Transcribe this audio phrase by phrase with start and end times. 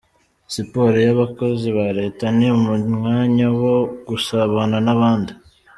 [0.53, 2.47] Siporo y’abakozi ba Leta ni
[2.93, 3.75] umwanya wo
[4.07, 5.31] gusabana n’abandi